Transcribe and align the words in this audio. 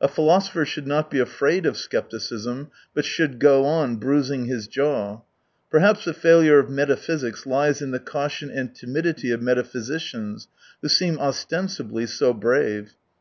A 0.00 0.08
philosopher 0.08 0.64
should 0.64 0.88
not 0.88 1.12
be 1.12 1.20
afraid 1.20 1.64
of 1.64 1.76
scepticism, 1.76 2.72
but 2.92 3.04
should 3.04 3.38
go 3.38 3.64
on 3.64 3.98
bruising 3.98 4.46
his 4.46 4.66
jaw. 4.66 5.20
Perhaps 5.70 6.06
the 6.06 6.12
failure 6.12 6.58
of 6.58 6.68
metaphysics 6.68 7.46
lies 7.46 7.80
in 7.80 7.92
the 7.92 8.00
caution 8.00 8.50
and 8.50 8.74
timidity 8.74 9.30
of 9.30 9.40
metaphysicians, 9.40 10.48
who 10.82 10.88
seem 10.88 11.20
ostensibly 11.20 12.04
so 12.06 12.34
brave. 12.34 12.94